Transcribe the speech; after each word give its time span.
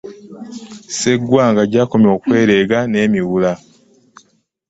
Sseggwanga 0.89 1.63
gy'ekoma 1.71 2.09
okwerega 2.17 2.79
ne 2.85 3.01
miwula. 3.11 3.53